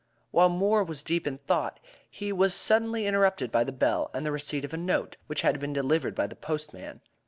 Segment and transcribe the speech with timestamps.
[0.31, 4.31] While Moore was deep in thought, he was suddenly interrupted by the bell, and the
[4.31, 7.01] receipt of a note which had been delivered by the postman.